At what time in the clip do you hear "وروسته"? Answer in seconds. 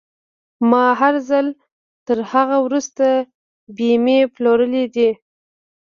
2.65-3.05